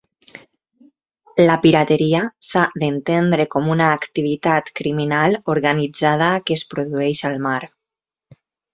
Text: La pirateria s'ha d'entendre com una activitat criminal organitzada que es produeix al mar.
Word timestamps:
La 1.49 1.57
pirateria 1.65 2.21
s'ha 2.47 2.63
d'entendre 2.85 3.47
com 3.57 3.71
una 3.75 3.91
activitat 3.99 4.75
criminal 4.83 5.39
organitzada 5.59 6.35
que 6.49 6.61
es 6.61 6.69
produeix 6.75 7.27
al 7.35 7.43
mar. 7.49 7.61